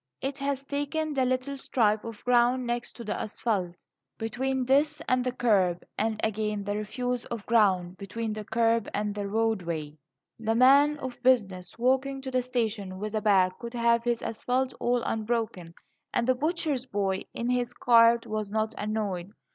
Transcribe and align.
It 0.19 0.39
has 0.39 0.63
taken 0.65 1.13
the 1.13 1.25
little 1.25 1.57
strip 1.59 2.03
of 2.05 2.23
ground 2.25 2.65
next 2.65 2.93
to 2.93 3.03
the 3.03 3.13
asphalte, 3.21 3.83
between 4.17 4.65
this 4.65 4.99
and 5.07 5.23
the 5.23 5.31
kerb, 5.31 5.83
and 5.95 6.19
again 6.23 6.63
the 6.63 6.75
refuse 6.75 7.23
of 7.25 7.45
ground 7.45 7.97
between 7.97 8.33
the 8.33 8.43
kerb 8.43 8.89
and 8.95 9.13
the 9.13 9.27
roadway. 9.27 9.95
The 10.39 10.55
man 10.55 10.97
of 10.97 11.21
business 11.21 11.77
walking 11.77 12.19
to 12.23 12.31
the 12.31 12.41
station 12.41 12.97
with 12.97 13.13
a 13.13 13.21
bag 13.21 13.51
could 13.59 13.75
have 13.75 14.03
his 14.03 14.23
asphalte 14.23 14.73
all 14.79 15.03
unbroken, 15.03 15.75
and 16.11 16.25
the 16.27 16.33
butcher's 16.33 16.87
boy 16.87 17.25
in 17.35 17.51
his 17.51 17.71
cart 17.71 18.25
was 18.25 18.49
not 18.49 18.73
annoyed. 18.79 19.29